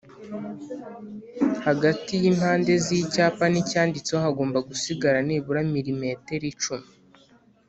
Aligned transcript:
hagati 1.65 2.11
y’impande 2.23 2.71
z’icyapa 2.85 3.45
n’icyanditseho 3.49 4.21
hagomba 4.25 4.59
gusigara 4.69 5.17
nibura 5.27 5.61
milimetero 5.73 6.45
icumi 6.53 6.87